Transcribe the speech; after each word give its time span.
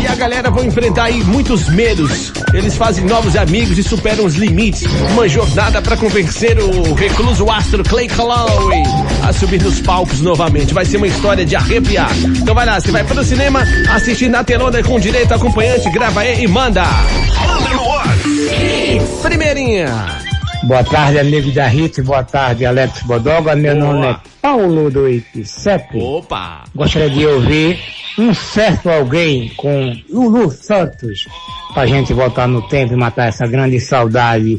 e 0.00 0.06
a 0.06 0.14
galera 0.14 0.50
vão 0.50 0.64
enfrentar 0.64 1.04
aí 1.04 1.22
muitos 1.24 1.68
medos. 1.68 2.32
Eles 2.52 2.76
fazem 2.76 3.04
novos 3.04 3.36
amigos 3.36 3.78
e 3.78 3.82
superam 3.82 4.24
os 4.24 4.34
limites. 4.34 4.84
Uma 5.12 5.28
jornada 5.28 5.80
para 5.80 5.96
convencer 5.96 6.58
o 6.58 6.94
recluso 6.94 7.50
astro 7.50 7.82
Clay 7.84 8.08
Calloway 8.08 8.82
a 9.26 9.32
subir 9.32 9.62
nos 9.62 9.80
palcos 9.80 10.20
novamente. 10.20 10.74
Vai 10.74 10.84
ser 10.84 10.96
uma 10.98 11.06
história 11.06 11.44
de 11.44 11.56
arrepiar. 11.56 12.10
Então 12.18 12.54
vai 12.54 12.66
lá, 12.66 12.80
você 12.80 12.90
vai 12.90 13.04
para 13.04 13.20
o 13.20 13.24
cinema, 13.24 13.62
assistir 13.90 14.28
na 14.28 14.44
telona 14.44 14.82
com 14.82 14.98
direito 14.98 15.32
a 15.32 15.36
acompanhante, 15.36 15.90
grava 15.90 16.20
aí 16.20 16.44
e 16.44 16.48
manda. 16.48 16.84
Manda 16.84 17.70
no 17.70 17.88
WhatsApp. 17.88 19.22
Primeirinha. 19.22 20.26
Boa 20.64 20.82
tarde, 20.82 21.18
amigo 21.18 21.52
da 21.52 21.66
Hit. 21.66 22.02
Boa 22.02 22.24
tarde, 22.24 22.66
Alex 22.66 23.02
Bodoga. 23.02 23.54
Meu 23.54 23.76
Boa. 23.76 23.92
nome 23.92 24.06
é 24.06 24.16
Paulo 24.42 24.90
do 24.90 25.02
87. 25.02 25.96
Opa! 25.98 26.64
Gostaria 26.74 27.10
de 27.10 27.26
ouvir 27.26 27.78
um 28.18 28.32
certo 28.32 28.88
alguém 28.88 29.50
com 29.56 29.94
Lulu 30.08 30.50
Santos 30.50 31.26
pra 31.74 31.86
gente 31.86 32.12
voltar 32.12 32.46
no 32.48 32.62
tempo 32.62 32.94
e 32.94 32.96
matar 32.96 33.28
essa 33.28 33.46
grande 33.46 33.80
saudade. 33.80 34.56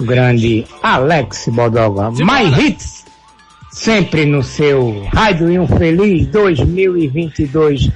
O 0.00 0.04
grande 0.04 0.66
Alex 0.82 1.48
Bodoga. 1.48 2.10
Mais 2.22 2.56
hits 2.58 3.04
sempre 3.70 4.24
no 4.24 4.42
seu 4.42 5.06
rádio 5.12 5.50
e 5.50 5.58
um 5.58 5.66
feliz 5.66 6.26
2022. 6.28 7.90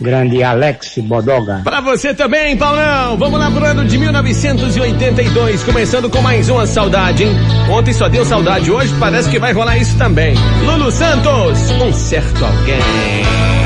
Grande 0.00 0.42
Alex 0.42 0.98
Bodoga. 0.98 1.60
Pra 1.62 1.80
você 1.80 2.12
também, 2.12 2.56
Paulão! 2.56 3.16
Vamos 3.16 3.38
lá 3.38 3.48
pro 3.50 3.64
ano 3.64 3.84
de 3.84 3.96
1982, 3.98 5.62
começando 5.62 6.10
com 6.10 6.20
mais 6.20 6.48
uma 6.48 6.66
saudade, 6.66 7.22
hein? 7.22 7.30
Ontem 7.70 7.92
só 7.92 8.08
deu 8.08 8.24
saudade, 8.24 8.68
hoje 8.70 8.92
parece 8.98 9.30
que 9.30 9.38
vai 9.38 9.52
rolar 9.52 9.78
isso 9.78 9.96
também. 9.96 10.34
Lulu 10.64 10.90
Santos, 10.90 11.70
um 11.70 11.92
certo 11.92 12.44
alguém. 12.44 13.61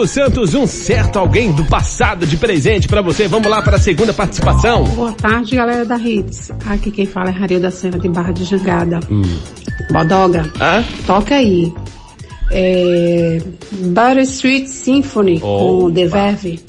Lulu 0.00 0.06
Santos, 0.08 0.54
um 0.54 0.66
certo 0.66 1.18
alguém 1.18 1.52
do 1.52 1.62
passado 1.66 2.26
de 2.26 2.36
presente 2.38 2.88
pra 2.88 3.02
você. 3.02 3.28
Vamos 3.28 3.50
lá 3.50 3.60
para 3.60 3.76
a 3.76 3.78
segunda 3.78 4.14
participação. 4.14 4.84
Boa 4.84 5.12
tarde, 5.12 5.54
galera 5.56 5.84
da 5.84 5.98
Hits. 5.98 6.50
Aqui 6.66 6.90
quem 6.90 7.04
fala 7.04 7.28
é 7.28 7.32
Rario 7.32 7.60
da 7.60 7.70
Cena 7.70 7.98
de 7.98 8.08
Barra 8.08 8.32
de 8.32 8.44
Jangada. 8.44 8.98
Bodoga, 9.92 10.50
Hã? 10.58 10.82
toca 11.06 11.34
aí. 11.34 11.70
É, 12.50 13.42
Butter 13.72 14.18
Street 14.20 14.66
Symphony 14.68 15.38
Oh. 15.42 15.80
com 15.88 15.92
The 15.92 16.06
Verve. 16.06 16.60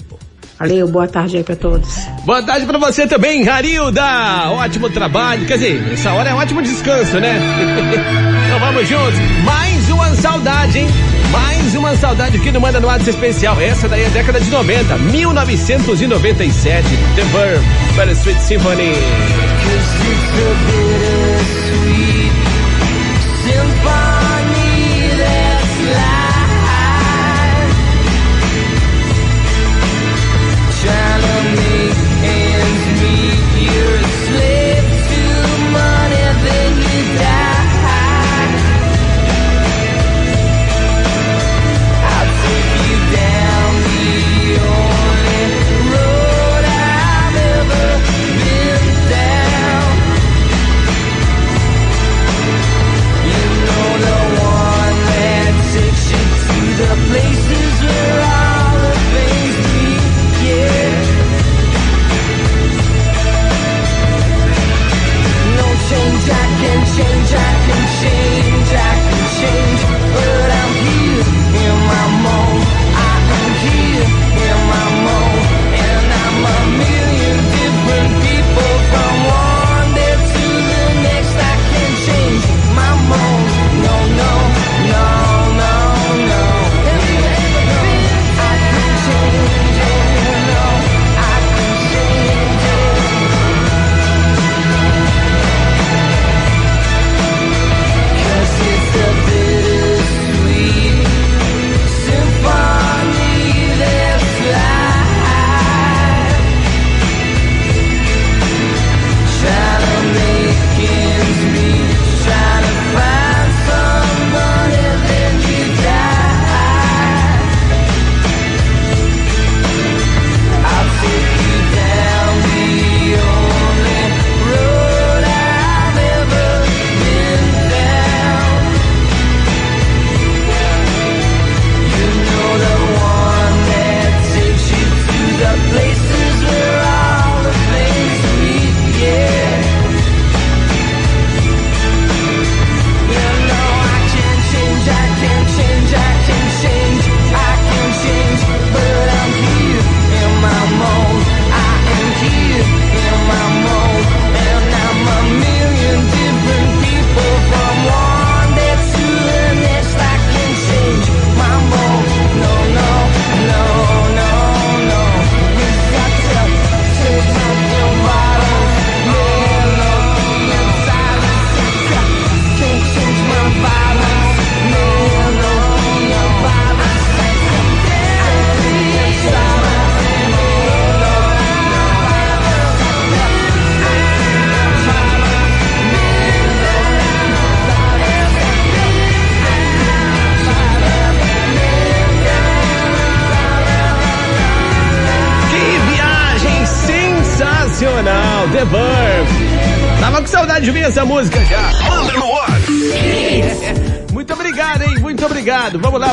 Valeu, 0.60 0.88
boa 0.90 1.08
tarde 1.08 1.38
aí 1.38 1.44
pra 1.44 1.56
todos. 1.56 1.88
Boa 2.26 2.44
tarde 2.44 2.66
pra 2.66 2.78
você 2.78 3.08
também, 3.08 3.48
Harilda. 3.48 4.04
Ótimo 4.52 4.90
trabalho. 4.90 5.46
Quer 5.48 5.54
dizer, 5.58 5.94
essa 5.94 6.12
hora 6.12 6.30
é 6.30 6.34
um 6.34 6.38
ótimo 6.38 6.62
descanso, 6.62 7.18
né? 7.20 7.40
então 8.46 8.60
vamos 8.60 8.88
juntos. 8.90 9.18
Mais 9.46 9.90
uma 9.90 10.10
saudade, 10.18 10.80
hein? 10.80 10.88
Mais 11.32 11.76
uma 11.76 11.96
saudade 11.96 12.38
aqui 12.38 12.52
no 12.52 12.60
Manda 12.60 12.80
no 12.80 12.88
WhatsApp 12.88 13.12
Especial. 13.12 13.60
Essa 13.60 13.88
daí 13.88 14.04
é 14.04 14.10
década 14.10 14.40
de 14.40 14.50
90, 14.50 14.98
1997. 14.98 16.88
The 17.16 17.24
Verve, 17.24 17.66
Better 17.96 18.14
Street 18.14 18.40
Symphony. 18.40 18.92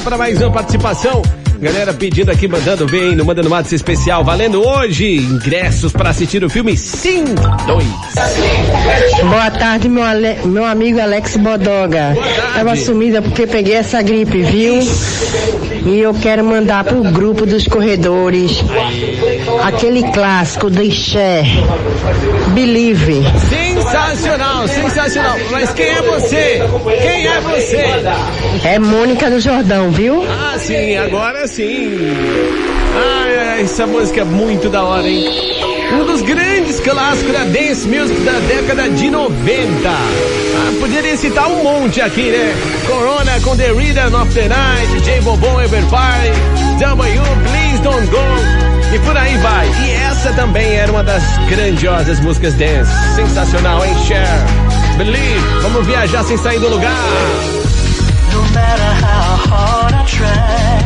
Para 0.08 0.16
mais 0.16 0.40
uma 0.40 0.50
participação. 0.50 1.20
Galera 1.60 1.92
pedindo 1.92 2.30
aqui, 2.30 2.48
mandando 2.48 2.86
bem 2.86 3.14
no 3.14 3.26
Manda 3.26 3.42
no 3.42 3.50
WhatsApp 3.50 3.74
especial, 3.74 4.24
valendo 4.24 4.66
hoje 4.66 5.16
ingressos 5.16 5.92
para 5.92 6.08
assistir 6.08 6.42
o 6.42 6.48
filme 6.48 6.74
Sim 6.78 7.24
2. 7.66 7.84
Boa 9.28 9.50
tarde, 9.50 9.86
meu, 9.86 10.02
Ale- 10.02 10.38
meu 10.46 10.64
amigo 10.64 10.98
Alex 10.98 11.36
Bodoga. 11.36 12.16
Tava 12.54 12.74
sumida 12.74 13.20
porque 13.20 13.46
peguei 13.46 13.74
essa 13.74 14.00
gripe, 14.00 14.40
viu? 14.44 14.78
E 15.84 16.00
eu 16.00 16.12
quero 16.14 16.44
mandar 16.44 16.84
pro 16.84 17.02
grupo 17.02 17.46
dos 17.46 17.66
corredores 17.66 18.62
aquele 19.64 20.02
clássico 20.12 20.68
do 20.70 20.82
Ixé, 20.82 21.44
Believe. 22.54 23.22
Sensacional, 23.48 24.68
sensacional. 24.68 25.36
Mas 25.50 25.72
quem 25.72 25.86
é 25.86 26.02
você? 26.02 26.60
Quem 27.00 27.26
é 27.26 27.40
você? 27.40 28.68
É 28.68 28.78
Mônica 28.78 29.30
do 29.30 29.40
Jordão, 29.40 29.90
viu? 29.90 30.24
Ah, 30.28 30.58
sim, 30.58 30.96
agora 30.96 31.46
sim. 31.46 31.96
Ah, 32.96 33.60
essa 33.60 33.86
música 33.86 34.20
é 34.20 34.24
muito 34.24 34.68
da 34.68 34.84
hora, 34.84 35.06
hein? 35.08 35.57
Um 35.92 36.04
dos 36.04 36.22
grandes 36.22 36.80
clássicos 36.80 37.32
da 37.32 37.44
dance 37.44 37.88
music 37.88 38.20
da 38.20 38.38
década 38.40 38.88
de 38.90 39.10
90. 39.10 39.88
Ah, 39.88 40.72
poderia 40.78 41.16
citar 41.16 41.48
um 41.48 41.62
monte 41.62 42.00
aqui, 42.00 42.30
né? 42.30 42.54
Corona 42.86 43.40
com 43.40 43.56
The 43.56 43.72
Rhythm 43.72 44.14
of 44.14 44.32
the 44.34 44.48
Night, 44.48 45.00
J 45.02 45.20
Bobon 45.22 45.60
Everybody, 45.60 46.30
W, 46.78 47.22
Please 47.50 47.82
Don't 47.82 48.06
Go, 48.08 48.18
e 48.94 48.98
por 48.98 49.16
aí 49.16 49.36
vai. 49.38 49.66
E 49.66 49.90
essa 49.92 50.32
também 50.34 50.74
era 50.74 50.92
uma 50.92 51.02
das 51.02 51.22
grandiosas 51.48 52.20
músicas 52.20 52.54
dance. 52.54 52.90
Sensacional, 53.14 53.84
hein, 53.84 53.94
Cher? 54.06 54.28
Believe, 54.98 55.40
vamos 55.62 55.86
viajar 55.86 56.22
sem 56.24 56.36
sair 56.36 56.58
do 56.58 56.68
lugar. 56.68 56.92
No 58.32 58.42
matter 58.52 58.92
how 59.02 59.36
hard 59.48 59.94
I 59.94 60.04
try, 60.04 60.82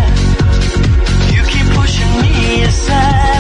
you 1.35 1.43
keep 1.45 1.67
pushing 1.75 2.23
me 2.23 2.65
aside 2.65 3.32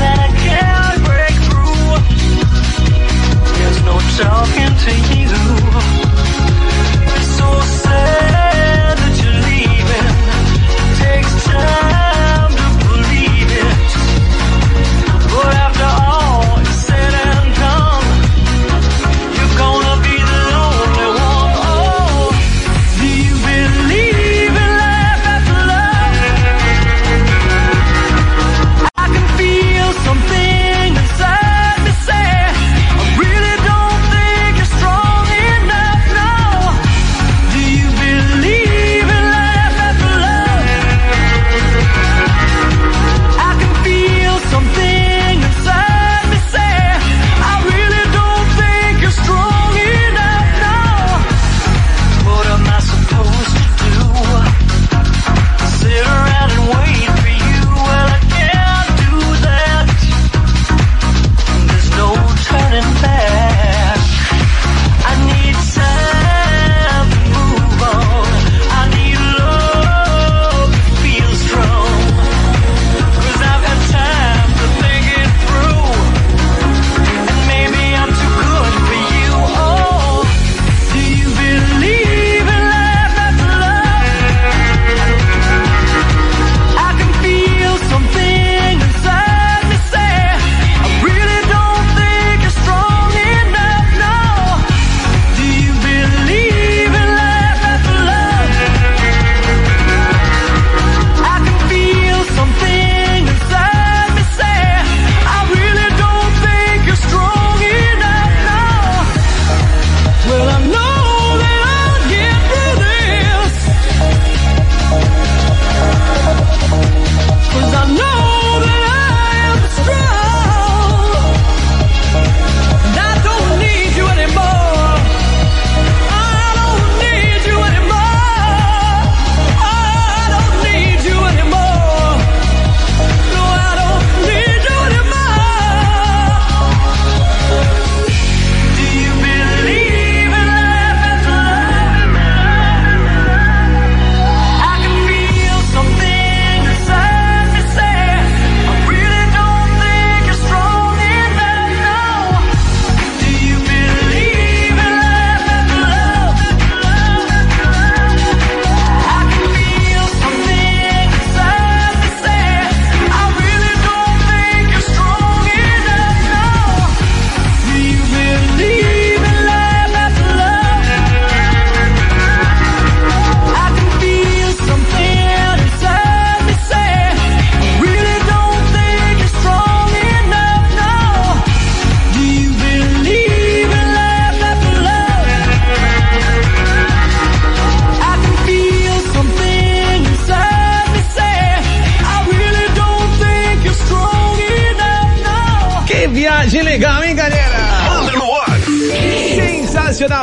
There's 4.15 4.25
no 4.25 4.29
talking 4.29 4.77
to 4.77 5.17
you. 5.17 5.22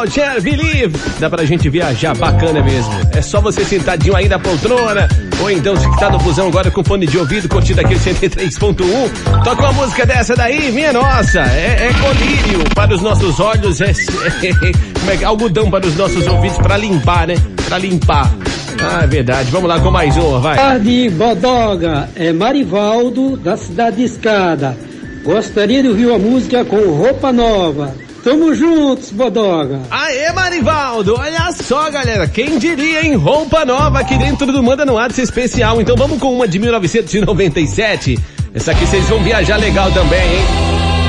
Sensacional, 0.06 0.08
Cher 0.08 0.42
Believe. 0.42 0.94
Dá 1.20 1.30
pra 1.30 1.44
gente 1.46 1.70
viajar 1.70 2.16
bacana 2.16 2.62
mesmo. 2.62 2.92
É 3.16 3.22
só 3.22 3.42
você 3.42 3.64
sentadinho 3.66 4.16
aí 4.16 4.28
na 4.30 4.40
poltrona, 4.40 5.08
ou 5.42 5.50
então 5.52 5.76
se 5.76 5.90
tá 6.00 6.10
no 6.10 6.18
busão 6.20 6.48
agora 6.48 6.70
com 6.72 6.84
fone 6.84 7.06
de 7.08 7.18
ouvido, 7.18 7.48
curtindo 7.50 7.82
aquele 7.82 8.00
103.1. 8.00 9.44
Toca 9.44 9.62
uma 9.62 9.74
música 9.74 10.06
dessa 10.06 10.36
daí, 10.36 10.72
minha 10.72 10.94
nossa. 10.94 11.40
É, 11.42 11.90
é 11.90 11.94
colírio 11.94 12.64
para 12.76 12.94
os 12.94 13.02
nossos 13.02 13.40
olhos, 13.40 13.82
é, 13.82 13.92
é 13.92 15.16
que- 15.18 15.26
algodão 15.26 15.70
para 15.70 15.86
os 15.86 15.96
nossos 15.96 16.26
ouvidos, 16.28 16.58
pra 16.60 16.78
limpar, 16.78 17.28
né? 17.28 17.36
Pra 17.66 17.78
limpar. 17.78 18.32
Ah, 18.82 19.04
é 19.04 19.08
verdade. 19.08 19.50
Vamos 19.52 19.68
lá 19.68 19.80
com 19.80 19.92
mais 19.92 20.16
uma, 20.16 20.40
vai. 20.40 20.56
tarde, 20.56 21.10
Bodoga. 21.10 22.10
É 22.16 22.32
Marivaldo, 22.32 23.36
da 23.38 23.58
cidade 23.58 23.98
de 23.98 24.04
Escada. 24.04 24.78
Gostaria 25.24 25.82
de 25.82 25.90
ouvir 25.90 26.12
a 26.14 26.18
música 26.18 26.64
com 26.64 26.78
roupa 26.78 27.32
nova. 27.34 27.94
Tamo 28.24 28.54
juntos, 28.54 29.12
Bodoga. 29.12 29.80
Aê, 29.90 30.32
Marivaldo! 30.34 31.16
Olha 31.18 31.52
só, 31.54 31.90
galera, 31.90 32.28
quem 32.28 32.58
diria, 32.58 33.06
hein? 33.06 33.16
Roupa 33.16 33.64
nova 33.66 34.00
aqui 34.00 34.18
dentro 34.18 34.52
do 34.52 34.62
Manda 34.62 34.86
no 34.86 34.98
Atos 34.98 35.18
especial. 35.18 35.80
Então 35.80 35.96
vamos 35.96 36.20
com 36.20 36.34
uma 36.34 36.48
de 36.48 36.60
1997. 36.60 38.20
Essa 38.54 38.72
aqui 38.72 38.86
vocês 38.86 39.08
vão 39.08 39.24
viajar 39.24 39.58
legal 39.58 39.90
também, 39.92 40.20
hein? 40.20 40.46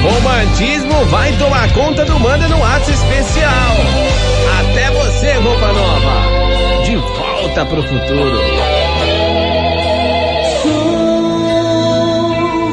Romantismo 0.03 1.05
vai 1.07 1.33
tomar 1.37 1.73
conta 1.75 2.05
do 2.05 2.19
Manda 2.21 2.47
no 2.49 2.65
Atos 2.65 2.89
especial. 2.89 3.77
Até 4.61 4.91
você, 4.91 5.33
roupa 5.35 5.73
nova. 5.73 6.85
De 6.85 6.97
volta 6.97 7.67
pro 7.67 7.83
futuro. 7.83 8.39
Sou 10.63 10.71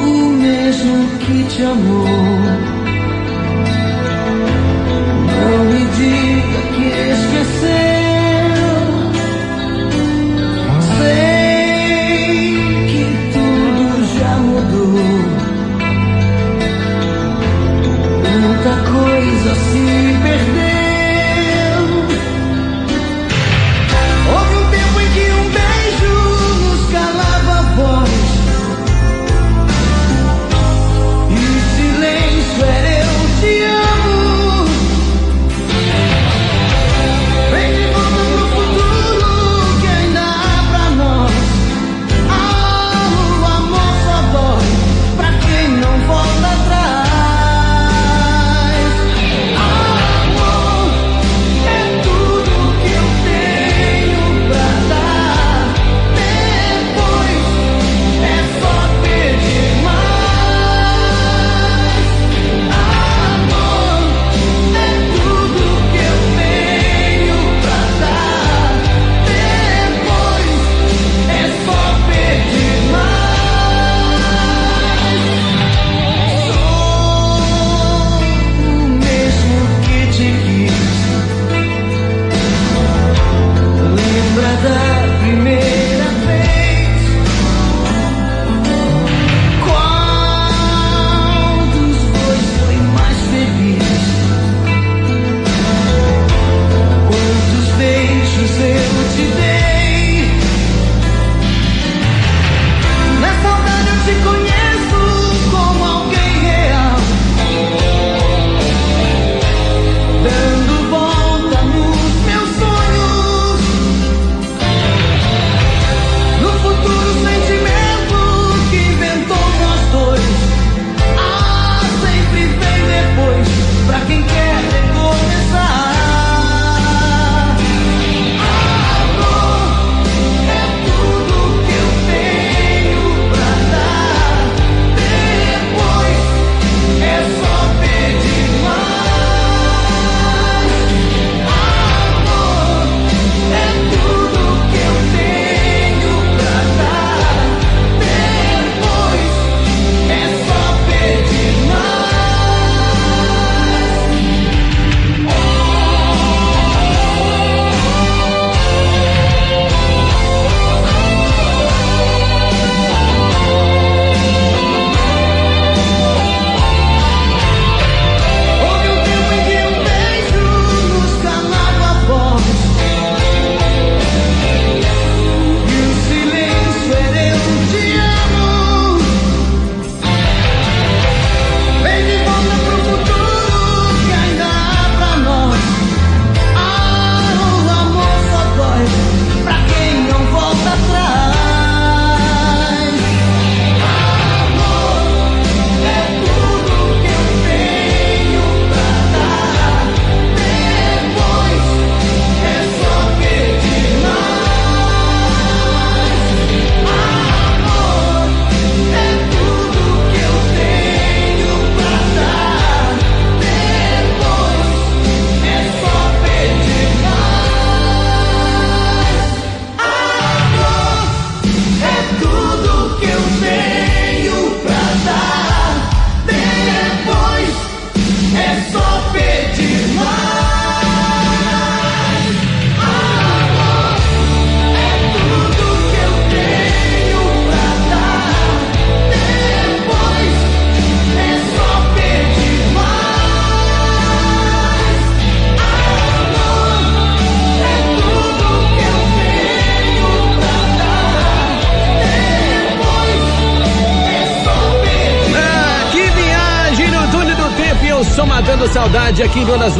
o 0.05 0.29
mesmo 0.29 1.07
que 1.19 1.43
te 1.55 1.63
amou. 1.63 2.86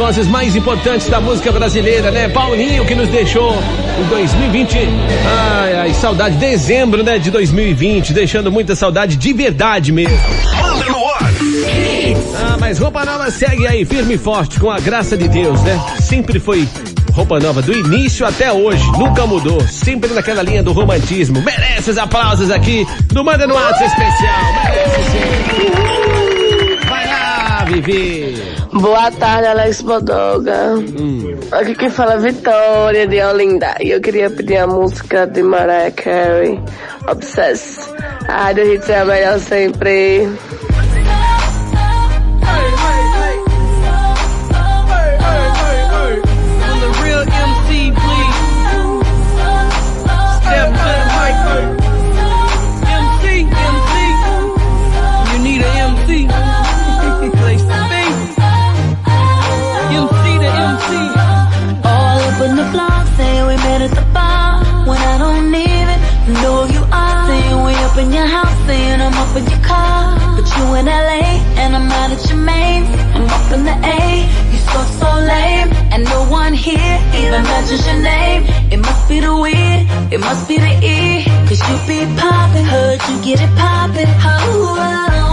Vozes 0.08 0.26
mais 0.26 0.56
importantes 0.56 1.06
da 1.10 1.20
música 1.20 1.52
brasileira, 1.52 2.10
né? 2.10 2.30
Paulinho, 2.30 2.82
que 2.86 2.94
nos 2.94 3.08
deixou 3.10 3.54
em 4.00 4.04
2020. 4.08 4.78
Ai, 5.26 5.74
ai, 5.74 5.92
saudade. 5.92 6.36
Dezembro, 6.36 7.02
né? 7.02 7.18
De 7.18 7.30
2020, 7.30 8.14
deixando 8.14 8.50
muita 8.50 8.74
saudade 8.74 9.16
de 9.16 9.32
verdade 9.34 9.92
mesmo. 9.92 10.16
Manda 10.62 10.86
no 10.86 11.06
ar. 11.08 11.30
Ah, 12.40 12.56
mas 12.58 12.78
Roupa 12.78 13.04
Nova 13.04 13.30
segue 13.30 13.66
aí 13.66 13.84
firme 13.84 14.14
e 14.14 14.18
forte, 14.18 14.58
com 14.58 14.70
a 14.70 14.80
graça 14.80 15.14
de 15.14 15.28
Deus, 15.28 15.62
né? 15.62 15.78
Sempre 16.00 16.40
foi 16.40 16.66
Roupa 17.12 17.38
Nova 17.38 17.60
do 17.60 17.74
início 17.74 18.24
até 18.24 18.50
hoje, 18.50 18.90
nunca 18.92 19.26
mudou, 19.26 19.60
sempre 19.68 20.14
naquela 20.14 20.42
linha 20.42 20.62
do 20.62 20.72
romantismo. 20.72 21.42
Merece 21.42 21.90
os 21.90 21.98
aplausos 21.98 22.50
aqui 22.50 22.86
do 23.08 23.22
Manda 23.22 23.46
no 23.46 23.58
Ato 23.58 23.84
Especial. 23.84 24.54
Merece 24.64 25.02
sim. 25.10 26.37
Boa 28.72 29.10
tarde, 29.12 29.46
Alex 29.46 29.82
Bodoga. 29.82 30.74
Aqui 31.52 31.74
quem 31.74 31.90
fala 31.90 32.14
é 32.14 32.18
Vitória 32.18 33.06
de 33.06 33.22
Olinda. 33.22 33.76
E 33.80 33.90
eu 33.90 34.00
queria 34.00 34.28
pedir 34.28 34.56
a 34.56 34.66
música 34.66 35.26
de 35.26 35.42
Mariah 35.42 35.90
Carey, 35.92 36.60
Obsessed. 37.08 37.88
A 38.26 38.44
Rádio 38.44 38.74
Hits 38.74 38.88
é 38.90 38.98
a 38.98 39.04
melhor 39.04 39.38
sempre. 39.38 40.28
Even 77.28 77.42
mentions 77.44 77.86
your 77.86 78.00
name. 78.00 78.42
It 78.72 78.78
must 78.78 79.08
be 79.08 79.20
the 79.20 79.36
weed, 79.36 79.86
it 80.10 80.20
must 80.20 80.48
be 80.48 80.56
the 80.58 80.72
E. 80.82 81.24
Cause 81.46 81.60
you 81.68 81.76
be 81.86 81.98
poppin', 82.16 82.64
heard 82.64 83.00
you 83.08 83.16
get 83.22 83.40
it 83.40 83.52
poppin'. 83.56 84.08
Oh, 84.08 84.76
oh, 84.78 85.27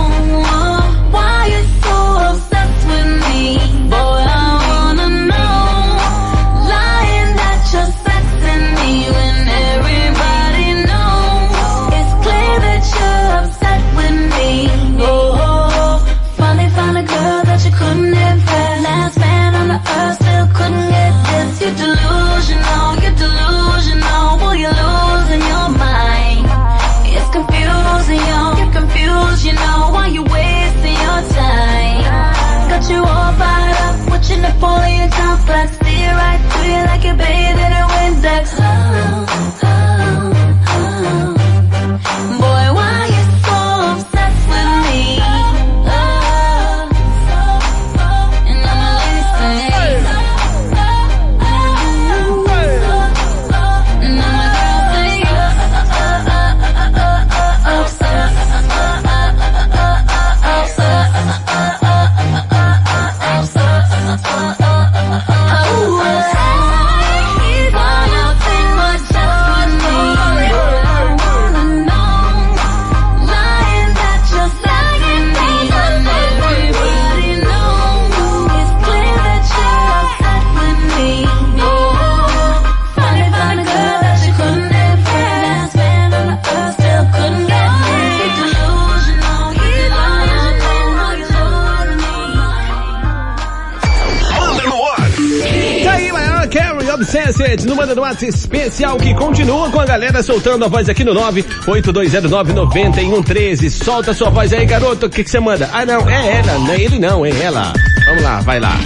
Especial, 98.13 98.97
que 98.97 99.13
continua 99.15 99.71
com 99.71 99.79
a 99.79 99.85
galera 99.85 100.21
soltando 100.21 100.65
a 100.65 100.67
voz 100.67 100.87
aqui 100.87 101.03
no 101.03 101.13
982099113. 101.13 103.69
Solta 103.69 104.13
sua 104.13 104.29
voz 104.29 104.53
aí, 104.53 104.65
garoto. 104.65 105.07
O 105.07 105.09
que 105.09 105.23
você 105.23 105.39
manda? 105.39 105.69
Ah, 105.73 105.85
não, 105.85 106.07
é 106.09 106.37
ela, 106.37 106.59
não 106.59 106.71
é 106.71 106.79
ele 106.79 106.99
não, 106.99 107.25
é 107.25 107.31
ela. 107.41 107.73
Vamos 108.05 108.23
lá, 108.23 108.41
vai 108.41 108.59
lá. 108.59 108.77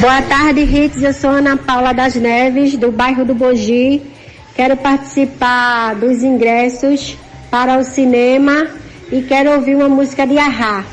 Boa 0.00 0.22
tarde, 0.22 0.60
Hits. 0.60 1.02
Eu 1.02 1.12
sou 1.12 1.30
Ana 1.30 1.56
Paula 1.56 1.92
das 1.92 2.14
Neves, 2.14 2.76
do 2.76 2.92
bairro 2.92 3.24
do 3.24 3.34
Bogi. 3.34 4.00
Quero 4.54 4.76
participar 4.76 5.96
dos 5.96 6.22
ingressos 6.22 7.16
para 7.50 7.78
o 7.78 7.84
cinema 7.84 8.68
e 9.10 9.22
quero 9.22 9.50
ouvir 9.52 9.74
uma 9.74 9.88
música 9.88 10.26
de 10.26 10.38
Ahá. 10.38 10.84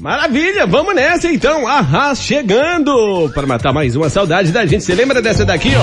Maravilha, 0.00 0.64
vamos 0.64 0.94
nessa 0.94 1.28
então. 1.28 1.66
Arras 1.66 2.20
chegando 2.20 3.30
para 3.34 3.46
matar 3.46 3.72
mais 3.72 3.96
uma 3.96 4.08
saudade 4.08 4.52
da 4.52 4.64
gente. 4.64 4.84
Você 4.84 4.94
lembra 4.94 5.20
dessa 5.20 5.44
daqui, 5.44 5.72
ó? 5.74 5.82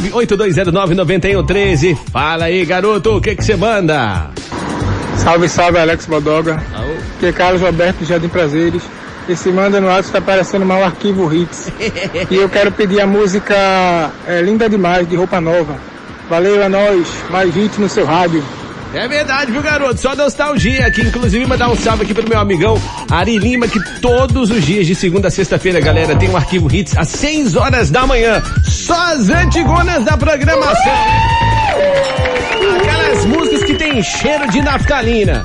982099113. 0.00 1.98
Fala 2.12 2.44
aí, 2.44 2.64
garoto, 2.64 3.16
o 3.16 3.20
que 3.20 3.34
que 3.34 3.44
você 3.44 3.56
manda? 3.56 4.30
Salve, 5.16 5.48
salve, 5.48 5.78
Alex 5.78 6.06
Bodoga. 6.06 6.62
Aqui 7.16 7.26
é 7.26 7.32
Carlos 7.32 7.60
Roberto 7.60 7.98
de 7.98 8.04
Jardim 8.04 8.28
Prazeres. 8.28 8.82
Esse 9.28 9.50
manda 9.50 9.80
no 9.80 9.88
WhatsApp 9.88 10.06
está 10.06 10.20
parecendo 10.20 10.64
mal 10.64 10.82
arquivo 10.82 11.32
hits. 11.34 11.70
e 12.30 12.36
eu 12.36 12.48
quero 12.48 12.72
pedir 12.72 13.00
a 13.00 13.06
música 13.06 14.10
é, 14.26 14.40
Linda 14.40 14.68
Demais, 14.68 15.06
de 15.08 15.16
Roupa 15.16 15.40
Nova. 15.40 15.76
Valeu, 16.30 16.62
é 16.62 16.68
nóis. 16.68 17.08
Mais 17.28 17.54
hits 17.54 17.76
no 17.78 17.88
seu 17.88 18.06
rádio. 18.06 18.42
É 18.94 19.06
verdade, 19.06 19.52
viu, 19.52 19.62
garoto? 19.62 20.00
Só 20.00 20.16
nostalgia 20.16 20.86
aqui. 20.86 21.02
Inclusive, 21.02 21.44
mandar 21.46 21.68
um 21.70 21.76
salve 21.76 22.04
aqui 22.04 22.14
pro 22.14 22.28
meu 22.28 22.38
amigão 22.38 22.80
Ari 23.10 23.38
Lima, 23.38 23.68
que 23.68 23.78
todos 24.00 24.50
os 24.50 24.64
dias, 24.64 24.86
de 24.86 24.94
segunda 24.94 25.28
a 25.28 25.30
sexta-feira, 25.30 25.78
galera, 25.80 26.16
tem 26.16 26.30
um 26.30 26.36
arquivo 26.36 26.74
hits 26.74 26.96
às 26.96 27.08
6 27.08 27.54
horas 27.54 27.90
da 27.90 28.06
manhã. 28.06 28.42
Só 28.64 29.12
as 29.12 29.28
antigonas 29.28 30.04
da 30.04 30.16
programação. 30.16 30.92
Aquelas 32.80 33.26
músicas 33.26 33.64
que 33.64 33.74
tem 33.74 34.02
cheiro 34.02 34.50
de 34.50 34.62
naftalina. 34.62 35.42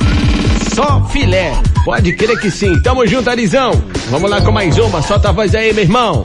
Só 0.73 1.03
filé. 1.09 1.53
Pode 1.83 2.13
crer 2.13 2.39
que 2.39 2.49
sim. 2.49 2.81
Tamo 2.81 3.05
junto, 3.05 3.29
Arizão. 3.29 3.71
Vamos 4.09 4.29
lá 4.29 4.41
com 4.41 4.51
mais 4.51 4.77
uma. 4.77 5.01
Solta 5.01 5.29
a 5.29 5.31
voz 5.33 5.53
aí, 5.53 5.73
meu 5.73 5.83
irmão. 5.83 6.23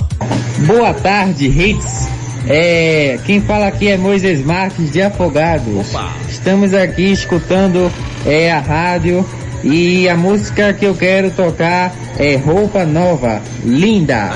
Boa 0.66 0.94
tarde, 0.94 1.46
Hits. 1.46 2.08
É, 2.46 3.18
quem 3.26 3.42
fala 3.42 3.66
aqui 3.66 3.88
é 3.88 3.96
Moisés 3.96 4.44
Marques 4.44 4.90
de 4.92 5.02
Afogados. 5.02 5.92
Estamos 6.38 6.72
aqui 6.72 7.12
escutando 7.12 7.92
é, 8.24 8.50
a 8.50 8.60
rádio 8.60 9.26
e 9.64 10.08
a 10.08 10.16
música 10.16 10.72
que 10.72 10.84
eu 10.84 10.94
quero 10.94 11.32
tocar 11.32 11.92
é 12.16 12.36
Roupa 12.36 12.84
Nova, 12.84 13.42
linda. 13.64 14.30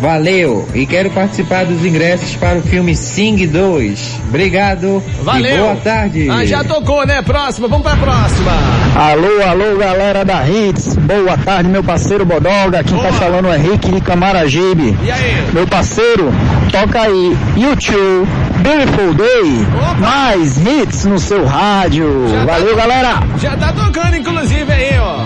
Valeu! 0.00 0.66
E 0.72 0.86
quero 0.86 1.10
participar 1.10 1.66
dos 1.66 1.84
ingressos 1.84 2.36
para 2.36 2.58
o 2.58 2.62
filme 2.62 2.94
Sing 2.94 3.44
2. 3.44 4.20
Obrigado. 4.28 5.02
Valeu. 5.22 5.52
E 5.52 5.58
boa 5.58 5.76
tarde. 5.76 6.30
Ah, 6.30 6.46
já 6.46 6.62
tocou, 6.62 7.04
né? 7.04 7.20
Próxima. 7.22 7.66
Vamos 7.66 7.84
pra 7.84 7.96
próxima. 7.96 8.52
Alô, 8.94 9.42
alô, 9.42 9.76
galera 9.76 10.24
da 10.24 10.48
Hits. 10.48 10.96
Boa 10.96 11.36
tarde, 11.38 11.68
meu 11.68 11.82
parceiro 11.82 12.24
Bodoga. 12.24 12.84
Quem 12.84 12.98
tá 12.98 13.12
falando 13.14 13.48
é 13.48 13.56
Rick 13.56 13.90
de 13.90 14.00
Camaragibe. 14.00 14.96
E 15.02 15.10
aí? 15.10 15.44
Meu 15.52 15.66
parceiro, 15.66 16.32
toca 16.70 17.02
aí 17.02 17.36
YouTube, 17.56 18.28
Beautiful 18.62 19.14
Day. 19.14 19.66
Mais 19.98 20.56
hits 20.56 21.04
no 21.04 21.18
seu 21.18 21.44
rádio. 21.44 22.28
Valeu, 22.46 22.76
galera. 22.76 23.20
Já 23.38 23.56
tá 23.56 23.72
tocando, 23.72 24.16
inclusive, 24.16 24.72
aí, 24.72 24.98
ó. 24.98 25.16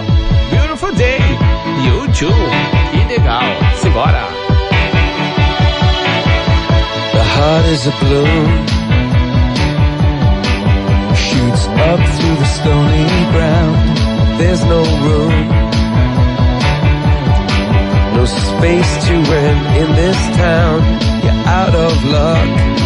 Beautiful 0.50 0.92
Day. 0.94 1.20
YouTube. 1.84 2.34
Que 2.92 3.12
legal. 3.12 3.42
Simbora. 3.76 4.26
The 7.12 7.22
heart 7.22 7.66
is 7.66 7.86
a 7.86 7.90
balloon 8.00 8.66
Shoots 11.14 11.66
up 11.66 12.00
through 12.16 12.36
the 12.36 12.44
stony 12.44 13.06
ground 13.32 14.38
There's 14.38 14.62
no 14.64 14.82
room 15.04 15.48
No 18.16 18.24
space 18.26 19.06
to 19.06 19.14
rent 19.32 19.76
in 19.80 19.94
this 19.96 20.36
town 20.36 20.82
You're 21.24 21.46
out 21.46 21.74
of 21.74 22.04
luck 22.04 22.85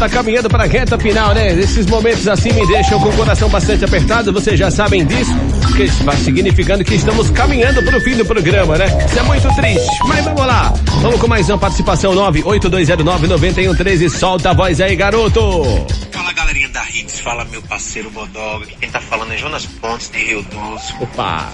tá 0.00 0.08
caminhando 0.08 0.48
para 0.48 0.64
a 0.64 0.66
reta 0.66 0.98
final, 0.98 1.34
né? 1.34 1.52
Esses 1.52 1.84
momentos 1.84 2.26
assim 2.26 2.50
me 2.54 2.66
deixam 2.66 2.98
com 2.98 3.10
o 3.10 3.16
coração 3.16 3.50
bastante 3.50 3.84
apertado, 3.84 4.32
vocês 4.32 4.58
já 4.58 4.70
sabem 4.70 5.04
disso, 5.04 5.30
que 5.76 5.82
está 5.82 6.16
significando 6.16 6.82
que 6.82 6.94
estamos 6.94 7.28
caminhando 7.28 7.82
para 7.82 7.98
o 7.98 8.00
fim 8.00 8.16
do 8.16 8.24
programa, 8.24 8.78
né? 8.78 8.86
Isso 9.04 9.18
é 9.18 9.22
muito 9.22 9.54
triste, 9.54 9.98
mas 10.06 10.24
vamos 10.24 10.46
lá. 10.46 10.72
Vamos 11.02 11.20
com 11.20 11.28
mais 11.28 11.50
uma 11.50 11.58
participação 11.58 12.14
982099113, 12.14 14.08
solta 14.08 14.50
a 14.50 14.54
voz 14.54 14.80
aí, 14.80 14.96
garoto. 14.96 15.86
Fala 16.10 16.32
galerinha 16.32 16.70
da 16.70 16.82
Hits, 16.88 17.20
fala 17.20 17.44
meu 17.44 17.60
parceiro 17.60 18.08
Bodoga. 18.08 18.64
Quem 18.80 18.90
tá 18.90 19.02
falando 19.02 19.34
é 19.34 19.36
Jonas 19.36 19.66
Pontes 19.66 20.08
de 20.08 20.16
Rio 20.16 20.42
Doce. 20.44 20.94
Opa! 20.98 21.52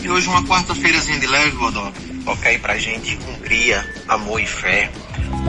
E 0.00 0.08
hoje 0.08 0.28
uma 0.28 0.44
quarta-feirazinha 0.44 1.18
de 1.18 1.26
leve, 1.26 1.50
Bodoga. 1.56 1.92
Toca 2.24 2.48
aí 2.48 2.58
pra 2.58 2.78
gente 2.78 3.18
Hungria, 3.28 3.84
Amor 4.06 4.40
e 4.40 4.46
Fé. 4.46 4.88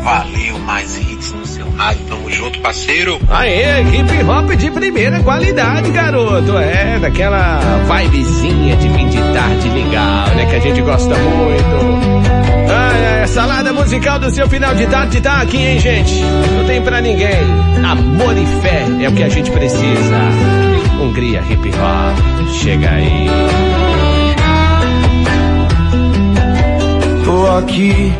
Valeu, 0.01 0.59
mais 0.59 0.97
hits 0.97 1.31
no 1.33 1.45
seu 1.45 1.69
rádio. 1.71 2.05
Tamo 2.07 2.29
junto, 2.29 2.59
parceiro. 2.59 3.19
Aê, 3.29 3.81
hip 3.81 4.23
hop 4.23 4.49
de 4.55 4.71
primeira 4.71 5.21
qualidade, 5.21 5.91
garoto. 5.91 6.57
É, 6.57 6.99
daquela 6.99 7.59
vibezinha 7.85 8.75
de 8.75 8.89
fim 8.89 9.07
de 9.07 9.17
tarde 9.17 9.69
legal, 9.69 10.27
né? 10.35 10.45
Que 10.49 10.55
a 10.55 10.59
gente 10.59 10.81
gosta 10.81 11.15
muito. 11.15 12.33
Ai, 12.69 13.05
ai, 13.05 13.23
a 13.23 13.27
salada 13.27 13.71
musical 13.71 14.19
do 14.19 14.29
seu 14.31 14.47
final 14.49 14.73
de 14.75 14.85
tarde 14.87 15.21
tá 15.21 15.41
aqui, 15.41 15.57
hein, 15.57 15.79
gente? 15.79 16.21
Não 16.21 16.65
tem 16.65 16.81
pra 16.81 16.99
ninguém. 16.99 17.39
Amor 17.83 18.37
e 18.37 18.45
fé 18.61 18.85
é 19.01 19.09
o 19.09 19.13
que 19.13 19.23
a 19.23 19.29
gente 19.29 19.51
precisa. 19.51 20.17
Hungria 21.01 21.43
Hip 21.49 21.69
Hop, 21.69 22.49
chega 22.53 22.89
aí. 22.89 23.27
Tô 27.25 27.47
aqui 27.57 28.13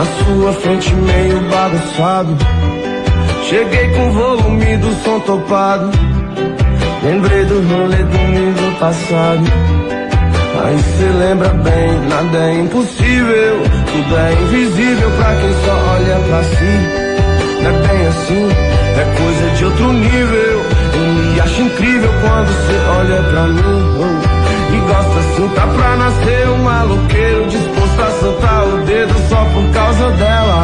na 0.00 0.06
sua 0.06 0.52
frente 0.54 0.94
meio 0.94 1.40
bagunçado. 1.50 2.36
Cheguei 3.50 3.88
com 3.90 4.08
o 4.08 4.12
volume 4.12 4.76
do 4.78 5.04
som 5.04 5.20
topado. 5.20 5.90
Lembrei 7.02 7.44
do 7.44 7.60
rolê 7.68 7.96
do 7.96 8.10
domingo 8.10 8.78
passado. 8.78 9.44
Aí 10.64 10.78
cê 10.78 11.04
lembra 11.04 11.48
bem, 11.50 12.00
nada 12.08 12.38
é 12.38 12.60
impossível. 12.60 13.62
Tudo 13.92 14.16
é 14.16 14.32
invisível 14.42 15.10
pra 15.18 15.34
quem 15.34 15.52
só 15.64 15.74
olha 15.92 16.18
pra 16.28 16.44
si. 16.44 17.60
Não 17.62 17.70
é 17.70 17.86
bem 17.86 18.06
assim, 18.06 18.48
é 18.96 19.04
coisa 19.18 19.56
de 19.56 19.64
outro 19.66 19.92
nível. 19.92 20.64
Eu 20.94 21.32
me 21.32 21.40
acho 21.40 21.60
incrível 21.60 22.10
quando 22.22 22.48
cê 22.48 22.76
olha 22.98 23.22
pra 23.30 23.42
mim. 23.48 24.40
E 24.72 24.80
gosta 24.80 25.18
assim, 25.18 25.48
tá 25.48 25.66
pra 25.66 25.96
nascer 25.96 26.48
um 26.48 26.58
maloqueiro 26.62 27.46
disposto 27.48 28.00
a 28.00 28.10
soltar 28.20 28.59
só 29.28 29.44
por 29.44 29.70
causa 29.72 30.10
dela. 30.10 30.62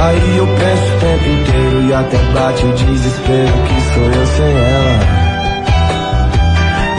Aí 0.00 0.36
eu 0.36 0.46
penso 0.46 0.94
o 0.94 0.98
tempo 0.98 1.28
inteiro 1.28 1.82
e 1.88 1.94
até 1.94 2.18
bate 2.32 2.66
o 2.66 2.72
desespero 2.72 3.52
que 3.66 3.80
sou 3.94 4.04
eu 4.04 4.26
sem 4.26 4.46
ela. 4.46 5.22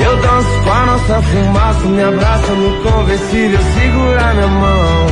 Eu 0.05 0.17
danço 0.17 0.63
com 0.63 0.71
a 0.71 0.85
nossa 0.85 1.21
fumaça, 1.21 1.87
me 1.87 2.03
abraça 2.03 2.51
no 2.53 2.83
conversível, 2.83 3.59
segura 3.73 4.33
minha 4.33 4.47
mão. 4.47 5.07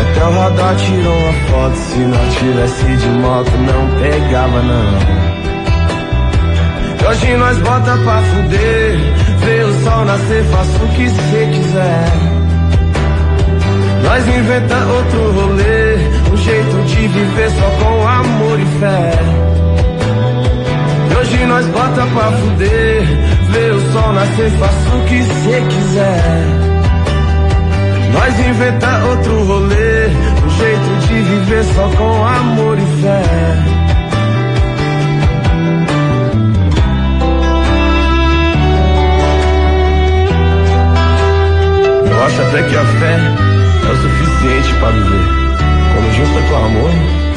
Até 0.00 0.24
o 0.24 0.30
radar 0.38 0.76
tirou 0.76 1.16
uma 1.16 1.32
foto, 1.32 1.76
se 1.76 1.98
não 1.98 2.28
tivesse 2.38 2.96
de 2.96 3.08
moto 3.18 3.50
não 3.50 4.00
pegava 4.00 4.62
não. 4.62 5.30
E 7.00 7.06
hoje 7.06 7.36
nós 7.36 7.58
bota 7.58 7.96
pra 7.96 8.22
fuder, 8.22 8.98
vê 9.44 9.62
o 9.64 9.84
sol 9.84 10.04
nascer, 10.04 10.44
faça 10.44 10.84
o 10.84 10.88
que 10.88 11.08
cê 11.08 11.48
quiser. 11.52 12.40
Nós 14.04 14.26
inventa 14.26 14.76
outro 14.86 15.32
rolê, 15.32 15.96
um 16.32 16.36
jeito 16.36 16.82
de 16.86 17.08
viver 17.08 17.50
só 17.50 17.70
com 17.84 18.06
amor 18.06 18.60
e 18.60 18.66
fé. 18.80 19.12
E 21.10 21.16
hoje 21.16 21.46
nós 21.46 21.66
bota 21.66 22.06
pra 22.06 22.32
fuder, 22.32 23.02
vê 23.50 23.70
o 23.70 23.92
sol 23.92 24.12
nascer, 24.12 24.50
faça 24.52 24.96
o 24.96 25.04
que 25.06 25.22
cê 25.22 25.62
quiser. 25.68 26.70
Nós 28.12 28.40
inventa 28.40 29.04
outro 29.06 29.44
rolê, 29.44 30.06
um 30.44 30.50
jeito 30.50 31.06
de 31.06 31.14
viver 31.22 31.64
só 31.74 31.88
com 31.96 32.24
amor 32.24 32.78
e 32.78 33.02
fé. 33.02 33.89
Até 42.40 42.62
que 42.62 42.74
a 42.74 42.84
fé 42.84 43.18
é 43.86 43.92
o 43.92 43.96
suficiente 43.96 44.74
pra 44.80 44.88
viver. 44.88 45.28
Quando 45.92 46.14
junta 46.16 46.48
com 46.48 46.56
amor, 46.56 46.90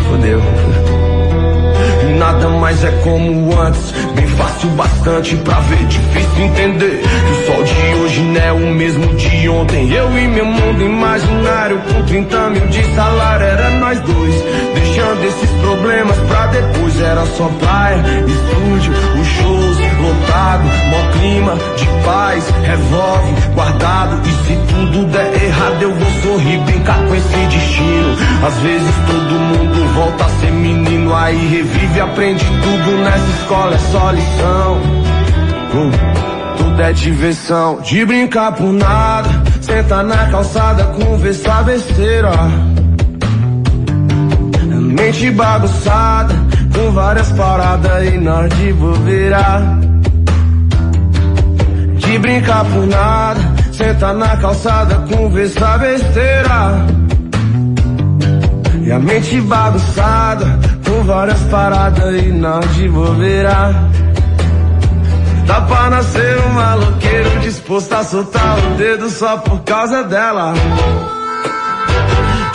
fodeu. 0.07 0.41
Nada 2.17 2.47
mais 2.47 2.83
é 2.83 2.91
como 3.03 3.59
antes, 3.59 3.91
bem 4.15 4.27
fácil 4.27 4.69
bastante 4.69 5.35
pra 5.37 5.59
ver, 5.59 5.85
difícil 5.87 6.45
entender. 6.45 7.01
Que 7.01 7.31
o 7.31 7.45
sol 7.45 7.63
de 7.63 8.01
hoje 8.01 8.21
não 8.21 8.41
é 8.41 8.51
o 8.53 8.73
mesmo 8.73 9.13
de 9.15 9.49
ontem. 9.49 9.91
Eu 9.91 10.17
e 10.17 10.27
meu 10.27 10.45
mundo 10.45 10.81
imaginário, 10.81 11.81
com 11.81 12.03
30 12.03 12.49
mil 12.51 12.67
de 12.67 12.83
salário, 12.95 13.45
era 13.45 13.69
nós 13.71 13.99
dois. 13.99 14.35
Deixando 14.73 15.23
esses 15.25 15.49
problemas 15.61 16.17
pra 16.29 16.47
depois, 16.47 17.01
era 17.01 17.25
só 17.25 17.49
praia, 17.59 18.03
estúdio, 18.25 18.93
os 19.19 19.27
shows 19.27 19.77
lotado, 20.03 20.63
mó 20.89 21.11
clima 21.19 21.55
de 21.75 21.87
paz, 22.05 22.49
revólver 22.63 23.42
guardado. 23.53 24.19
E 24.27 24.31
se 24.45 24.55
tudo 24.67 25.05
der 25.07 25.43
errado, 25.43 25.81
eu 25.81 25.93
vou 25.93 26.11
sorrir, 26.21 26.57
brincar 26.59 26.97
com 27.07 27.15
esse 27.15 27.37
destino. 27.47 28.17
Às 28.45 28.57
vezes 28.59 28.95
todo 29.07 29.39
mundo 29.39 29.93
volta 29.93 30.25
a 30.25 30.29
ser 30.29 30.51
menino, 30.51 31.13
aí 31.15 31.47
revive, 31.47 31.99
aprende 31.99 32.45
tudo 32.45 32.97
nessa 33.03 33.41
escola, 33.41 33.75
é 33.75 33.79
só 33.79 34.11
lição. 34.11 34.77
Uh, 35.73 36.57
tudo 36.57 36.81
é 36.81 36.93
diversão, 36.93 37.81
de 37.81 38.05
brincar 38.05 38.51
por 38.53 38.71
nada. 38.71 39.29
Senta 39.61 40.03
na 40.03 40.27
calçada, 40.29 40.83
conversar 40.85 41.63
besteira. 41.63 42.31
Mente 44.69 45.31
bagunçada, 45.31 46.35
com 46.75 46.91
várias 46.91 47.31
paradas 47.31 48.13
e 48.13 48.17
nós 48.17 48.49
de 48.55 48.73
bobeira. 48.73 49.82
Brincar 52.19 52.63
por 52.65 52.85
nada, 52.87 53.39
senta 53.71 54.13
na 54.13 54.37
calçada, 54.37 54.95
conversar 55.13 55.79
besteira. 55.79 56.85
E 58.81 58.91
a 58.91 58.99
mente 58.99 59.41
bagunçada, 59.41 60.59
com 60.85 61.03
várias 61.03 61.39
paradas 61.43 62.23
e 62.23 62.31
nós 62.31 62.75
de 62.75 62.87
bobeira. 62.87 63.73
Dá 65.45 65.61
pra 65.61 65.89
nascer 65.89 66.37
um 66.45 66.49
maloqueiro 66.53 67.39
disposto 67.41 67.93
a 67.93 68.03
soltar 68.03 68.57
o 68.59 68.77
dedo 68.77 69.09
só 69.09 69.37
por 69.37 69.59
causa 69.63 70.03
dela. 70.03 70.53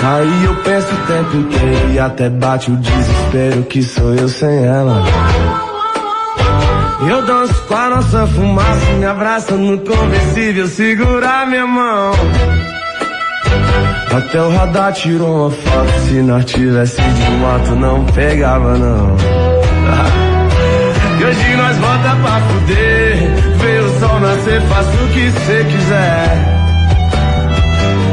Aí 0.02 0.44
eu 0.44 0.54
penso 0.62 0.86
o 0.94 1.06
tempo 1.06 1.36
inteiro 1.36 1.92
e 1.92 1.98
até 1.98 2.30
bate 2.30 2.70
o 2.70 2.76
desespero 2.76 3.62
que 3.64 3.82
sou 3.82 4.14
eu 4.14 4.28
sem 4.28 4.64
ela. 4.64 5.02
Eu 7.00 7.22
danço 7.22 7.62
com 7.64 7.74
a 7.74 7.90
nossa 7.90 8.26
fumaça, 8.26 8.92
me 8.98 9.06
abraça 9.06 9.54
no 9.54 9.78
conversível, 9.78 10.66
segura 10.66 11.46
minha 11.46 11.66
mão. 11.66 12.12
Até 14.10 14.42
o 14.42 14.50
radar 14.50 14.92
tirou 14.92 15.46
uma 15.46 15.50
foto, 15.50 16.00
se 16.08 16.22
nós 16.22 16.44
tivesse 16.44 17.00
de 17.00 17.30
moto 17.36 17.74
não 17.76 18.04
pegava 18.06 18.76
não. 18.76 19.16
E 21.20 21.24
hoje 21.24 21.56
nós 21.56 21.76
volta 21.78 22.16
pra 22.22 22.40
fuder, 22.42 23.16
vê 23.56 23.80
o 23.80 23.98
sol 23.98 24.20
nascer, 24.20 24.60
faça 24.62 24.90
o 24.90 25.08
que 25.08 25.32
cê 25.32 25.64
quiser. 25.64 26.58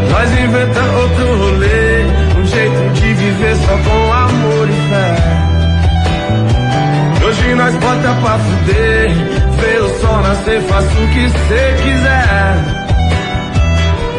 Nós 0.09 0.31
inventa 0.31 0.81
outro 0.81 1.37
rolê, 1.37 2.03
um 2.39 2.45
jeito 2.47 2.93
de 2.93 3.13
viver 3.13 3.55
só 3.57 3.77
com 3.77 4.11
amor 4.11 4.69
e 4.69 4.89
fé. 4.89 5.44
Hoje 7.25 7.55
nós 7.55 7.75
bota 7.77 8.13
pra 8.21 8.37
fuder, 8.37 9.09
vê 9.59 9.79
o 9.79 9.99
sol 9.99 10.21
nascer, 10.21 10.61
faça 10.61 10.87
o 10.87 11.07
que 11.07 11.27
cê 11.27 11.75
quiser. 11.81 12.85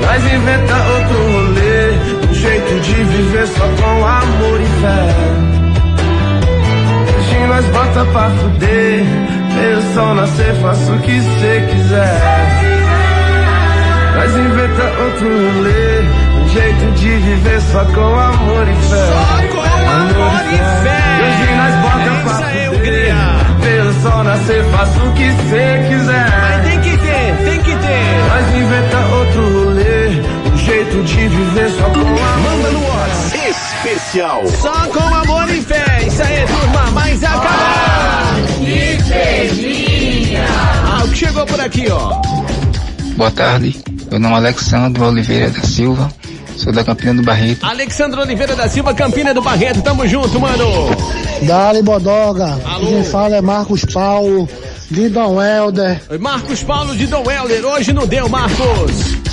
Nós 0.02 0.24
inventa 0.24 0.74
outro 0.74 1.18
rolê, 1.30 2.28
um 2.28 2.34
jeito 2.34 2.80
de 2.80 2.94
viver 3.04 3.46
só 3.46 3.68
com 3.80 4.04
amor 4.04 4.60
e 4.60 4.66
fé. 4.80 5.14
Hoje 7.16 7.46
nós 7.46 7.64
bota 7.66 8.04
pra 8.06 8.30
fuder, 8.30 9.04
vê 9.54 9.74
o 9.74 9.94
sol 9.94 10.14
nascer, 10.16 10.54
faça 10.56 10.92
o 10.92 10.98
que 10.98 11.20
cê 11.20 11.64
quiser. 11.70 12.20
Nós 14.16 14.36
inventa 14.36 14.82
outro 15.04 15.28
rolê, 15.28 16.00
um 16.42 16.48
jeito 16.48 16.92
de 16.96 17.08
viver 17.08 17.60
só 17.70 17.84
com 17.84 18.18
amor 18.18 18.66
e 18.68 18.74
fé. 18.88 19.35
Especial. 34.44 34.46
Só 34.60 34.88
com 34.90 35.14
amor 35.14 35.48
e 35.48 35.60
fé. 35.62 36.02
Isso 36.06 36.22
aí, 36.22 36.46
turma, 36.46 36.90
mais 36.90 37.24
acabou. 37.24 37.50
que 38.58 39.04
felizinha. 39.04 40.44
Ah, 40.84 41.04
o 41.04 41.08
que 41.08 41.16
chegou 41.16 41.46
por 41.46 41.60
aqui, 41.60 41.86
ó. 41.90 42.20
Boa 43.16 43.30
tarde, 43.30 43.80
meu 44.10 44.20
nome 44.20 44.34
é 44.34 44.38
Alexandre 44.38 45.02
Oliveira 45.02 45.48
da 45.48 45.62
Silva, 45.62 46.12
sou 46.56 46.70
da 46.70 46.84
Campina 46.84 47.14
do 47.14 47.22
Barreto. 47.22 47.64
Alexandre 47.64 48.20
Oliveira 48.20 48.54
da 48.54 48.68
Silva, 48.68 48.92
Campina 48.92 49.32
do 49.32 49.40
Barreto, 49.40 49.80
tamo 49.80 50.06
junto, 50.06 50.38
mano. 50.38 50.64
Dali 51.42 51.82
Bodoga. 51.82 52.58
Quem 52.80 53.02
fala 53.04 53.36
é 53.36 53.40
Marcos 53.40 53.86
Paulo, 53.86 54.46
de 54.90 55.08
Dom 55.08 55.42
Helder. 55.42 56.02
Oi, 56.10 56.18
Marcos 56.18 56.62
Paulo 56.62 56.94
de 56.94 57.06
Dom 57.06 57.24
Helder, 57.30 57.64
hoje 57.64 57.94
não 57.94 58.06
deu, 58.06 58.28
Marcos. 58.28 59.25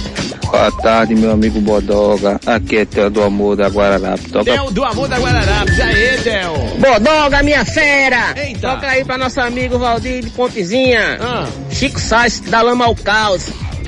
Boa 0.54 0.72
tarde, 0.72 1.16
meu 1.16 1.32
amigo 1.32 1.60
Bodoga. 1.60 2.40
Aqui 2.46 2.78
é 2.78 2.86
Theo 2.86 3.10
do 3.10 3.24
Amor 3.24 3.56
da 3.56 3.70
Guararapes. 3.70 4.32
Toca... 4.32 4.46
Theo 4.46 4.70
do 4.70 4.84
Amor 4.84 5.08
da 5.08 5.18
Guararapes, 5.18 5.80
aê, 5.80 6.18
Theo. 6.20 6.54
Bodoga, 6.78 7.42
minha 7.42 7.66
fera! 7.66 8.36
Eita. 8.36 8.70
Toca 8.70 8.88
aí 8.88 9.04
pra 9.04 9.18
nosso 9.18 9.42
amigo 9.42 9.80
Valdir 9.80 10.24
de 10.24 10.30
Pontezinha. 10.30 11.18
Ah. 11.20 11.48
Chico 11.72 12.00
Sainz, 12.00 12.40
da 12.42 12.62
Lama 12.62 12.86
ao 12.86 12.96
Caos. 12.96 13.48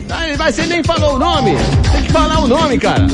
Aí, 0.09 0.35
mas 0.35 0.55
você 0.55 0.65
nem 0.65 0.83
falou 0.83 1.17
o 1.17 1.19
nome. 1.19 1.51
Tem 1.91 2.01
que 2.01 2.11
falar 2.11 2.39
o 2.39 2.47
nome, 2.47 2.79
cara. 2.79 3.05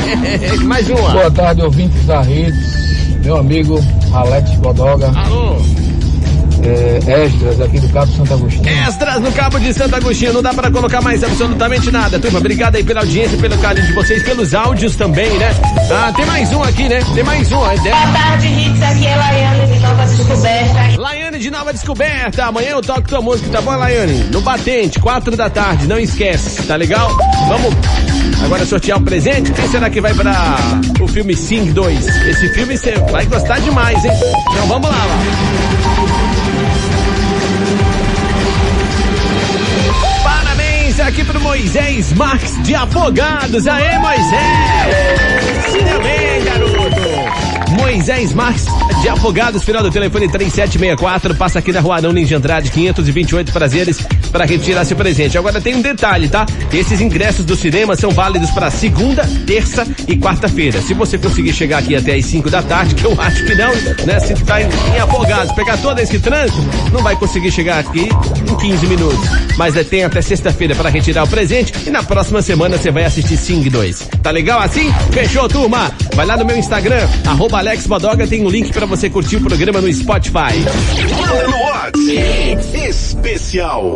Mais 0.64 0.88
uma. 0.88 1.10
Boa 1.10 1.30
tarde, 1.30 1.60
ouvintes 1.60 2.06
da 2.06 2.22
rede. 2.22 2.56
Meu 3.22 3.36
amigo 3.36 3.84
Alex 4.14 4.50
Bodoga. 4.52 5.12
Alô. 5.14 5.58
É, 6.66 7.24
Esdras, 7.26 7.60
aqui 7.60 7.78
do 7.78 7.88
Cabo 7.90 8.10
Santo 8.12 8.34
Agostinho. 8.34 8.68
Extras 8.68 9.20
no 9.20 9.32
Cabo 9.32 9.58
de 9.60 9.74
Santo 9.74 9.96
Agostinho, 9.96 10.32
não 10.32 10.42
dá 10.42 10.54
pra 10.54 10.70
colocar 10.70 11.02
mais 11.02 11.22
absolutamente 11.22 11.90
nada. 11.90 12.18
Turma, 12.18 12.38
obrigado 12.38 12.76
aí 12.76 12.82
pela 12.82 13.00
audiência, 13.00 13.36
pelo 13.36 13.56
carinho 13.58 13.86
de 13.86 13.92
vocês, 13.92 14.22
pelos 14.22 14.54
áudios 14.54 14.96
também, 14.96 15.30
né? 15.38 15.50
Ah, 15.90 16.12
tem 16.16 16.24
mais 16.24 16.52
um 16.52 16.62
aqui, 16.62 16.88
né? 16.88 17.00
Tem 17.14 17.22
mais 17.22 17.52
um. 17.52 17.70
É 17.70 17.76
Boa 17.76 17.92
tarde, 18.12 18.46
Hits. 18.46 18.82
Aqui 18.82 19.06
é 19.06 19.16
Laiane 19.16 19.66
de 19.72 19.80
Nova 19.80 20.06
Descoberta. 20.06 21.00
Laiane 21.00 21.38
de 21.38 21.50
Nova 21.50 21.72
Descoberta. 21.72 22.44
Amanhã 22.46 22.70
eu 22.70 22.82
toco 22.82 23.02
tua 23.02 23.20
música, 23.20 23.50
tá 23.50 23.60
bom, 23.60 23.76
Laiane? 23.76 24.24
No 24.32 24.40
Batente, 24.40 24.98
quatro 25.00 25.36
da 25.36 25.50
tarde, 25.50 25.86
não 25.86 25.98
esquece, 25.98 26.62
tá 26.62 26.76
legal? 26.76 27.10
Vamos 27.48 27.74
agora 28.42 28.64
sortear 28.64 28.98
um 28.98 29.04
presente. 29.04 29.52
Quem 29.52 29.68
será 29.68 29.90
que 29.90 30.00
vai 30.00 30.14
pra 30.14 30.56
o 31.00 31.08
filme 31.08 31.36
Sing 31.36 31.72
2? 31.72 32.06
Esse 32.26 32.48
filme 32.54 32.76
você 32.76 32.92
vai 33.10 33.26
gostar 33.26 33.60
demais, 33.60 34.02
hein? 34.04 34.12
Então 34.52 34.66
vamos 34.66 34.88
lá, 34.88 34.96
lá. 34.96 35.93
Parabéns 40.94 41.00
aqui 41.00 41.24
pro 41.24 41.40
Moisés 41.40 42.12
Marques 42.12 42.62
de 42.62 42.74
Afogados. 42.74 43.66
Aê, 43.66 43.98
Moisés! 43.98 44.30
Deu 45.72 46.02
bem, 46.02 46.44
garoto! 46.44 47.80
Moisés 47.80 48.32
Marques 48.32 48.66
de 49.04 49.10
Afogados, 49.10 49.62
final 49.62 49.82
do 49.82 49.90
telefone 49.90 50.26
3764, 50.30 51.34
passa 51.34 51.58
aqui 51.58 51.70
na 51.70 51.80
rua 51.80 51.96
Arão 51.96 52.10
Ninja 52.10 52.38
Andrade, 52.38 52.70
528 52.70 53.52
prazeres 53.52 53.98
para 54.32 54.46
retirar 54.46 54.82
seu 54.86 54.96
presente. 54.96 55.36
Agora 55.36 55.60
tem 55.60 55.74
um 55.74 55.82
detalhe, 55.82 56.26
tá? 56.26 56.46
Esses 56.72 57.02
ingressos 57.02 57.44
do 57.44 57.54
cinema 57.54 57.96
são 57.96 58.10
válidos 58.10 58.50
para 58.52 58.70
segunda, 58.70 59.22
terça 59.46 59.86
e 60.08 60.16
quarta-feira. 60.16 60.80
Se 60.80 60.94
você 60.94 61.18
conseguir 61.18 61.52
chegar 61.52 61.80
aqui 61.80 61.94
até 61.94 62.14
as 62.14 62.24
5 62.24 62.48
da 62.48 62.62
tarde, 62.62 62.94
que 62.96 63.04
eu 63.04 63.14
acho 63.20 63.44
que 63.44 63.54
não, 63.54 63.74
né? 64.06 64.18
Se 64.20 64.34
tá 64.42 64.62
em, 64.62 64.64
em 64.64 64.98
Afogados, 64.98 65.52
pegar 65.52 65.76
todo 65.76 65.98
esse 65.98 66.18
trânsito, 66.18 66.64
não 66.90 67.02
vai 67.02 67.14
conseguir 67.14 67.50
chegar 67.50 67.80
aqui 67.80 68.08
em 68.50 68.56
15 68.56 68.86
minutos. 68.86 69.28
Mas 69.58 69.76
é, 69.76 69.84
tem 69.84 70.02
até 70.04 70.22
sexta-feira 70.22 70.74
para 70.74 70.88
retirar 70.88 71.24
o 71.24 71.28
presente 71.28 71.74
e 71.86 71.90
na 71.90 72.02
próxima 72.02 72.40
semana 72.40 72.78
você 72.78 72.90
vai 72.90 73.04
assistir 73.04 73.36
Sing 73.36 73.68
2. 73.68 74.08
Tá 74.22 74.30
legal 74.30 74.60
assim? 74.60 74.90
Fechou, 75.12 75.46
turma? 75.46 75.92
Vai 76.14 76.24
lá 76.24 76.38
no 76.38 76.44
meu 76.46 76.56
Instagram, 76.56 77.06
arroba 77.26 77.58
Alex 77.58 77.86
Bodoga, 77.86 78.26
tem 78.26 78.42
um 78.42 78.48
link 78.48 78.72
para 78.72 78.86
você 78.86 78.93
curtir 79.10 79.36
o 79.36 79.40
programa 79.40 79.80
no 79.80 79.88
Spotify. 79.88 80.54
Especial. 82.88 83.92